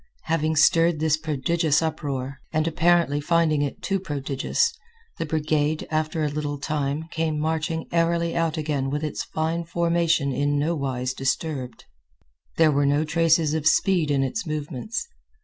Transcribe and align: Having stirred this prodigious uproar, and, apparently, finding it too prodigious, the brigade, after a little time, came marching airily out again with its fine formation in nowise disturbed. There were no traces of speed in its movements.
Having 0.23 0.55
stirred 0.55 0.99
this 0.99 1.15
prodigious 1.15 1.79
uproar, 1.79 2.39
and, 2.51 2.67
apparently, 2.67 3.21
finding 3.21 3.61
it 3.61 3.83
too 3.83 3.99
prodigious, 3.99 4.73
the 5.19 5.27
brigade, 5.27 5.87
after 5.91 6.23
a 6.23 6.27
little 6.29 6.57
time, 6.57 7.07
came 7.11 7.39
marching 7.39 7.85
airily 7.91 8.35
out 8.35 8.57
again 8.57 8.89
with 8.89 9.03
its 9.03 9.23
fine 9.25 9.63
formation 9.63 10.31
in 10.31 10.57
nowise 10.57 11.13
disturbed. 11.13 11.85
There 12.57 12.71
were 12.71 12.87
no 12.87 13.03
traces 13.03 13.53
of 13.53 13.67
speed 13.67 14.09
in 14.09 14.23
its 14.23 14.43
movements. 14.47 15.07